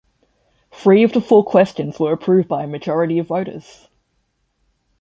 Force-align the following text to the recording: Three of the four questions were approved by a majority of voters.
Three 0.71 1.03
of 1.03 1.13
the 1.13 1.21
four 1.21 1.43
questions 1.43 1.99
were 1.99 2.11
approved 2.11 2.47
by 2.47 2.63
a 2.63 2.67
majority 2.67 3.19
of 3.19 3.27
voters. 3.27 3.87